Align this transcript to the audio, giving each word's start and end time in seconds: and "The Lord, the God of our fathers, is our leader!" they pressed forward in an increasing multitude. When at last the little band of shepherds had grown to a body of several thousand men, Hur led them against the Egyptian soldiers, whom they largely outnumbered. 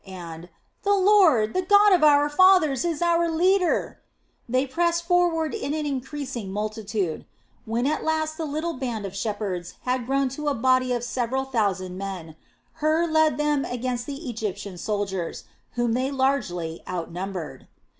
and 0.03 0.49
"The 0.81 0.95
Lord, 0.95 1.53
the 1.53 1.61
God 1.61 1.93
of 1.93 2.03
our 2.03 2.27
fathers, 2.27 2.83
is 2.83 3.03
our 3.03 3.29
leader!" 3.29 3.99
they 4.49 4.65
pressed 4.65 5.03
forward 5.05 5.53
in 5.53 5.75
an 5.75 5.85
increasing 5.85 6.51
multitude. 6.51 7.23
When 7.65 7.85
at 7.85 8.03
last 8.03 8.35
the 8.35 8.47
little 8.47 8.73
band 8.73 9.05
of 9.05 9.15
shepherds 9.15 9.75
had 9.83 10.07
grown 10.07 10.27
to 10.29 10.47
a 10.47 10.55
body 10.55 10.91
of 10.91 11.03
several 11.03 11.45
thousand 11.45 11.99
men, 11.99 12.35
Hur 12.81 13.05
led 13.11 13.37
them 13.37 13.63
against 13.63 14.07
the 14.07 14.27
Egyptian 14.27 14.79
soldiers, 14.79 15.43
whom 15.73 15.93
they 15.93 16.09
largely 16.09 16.81
outnumbered. 16.89 17.67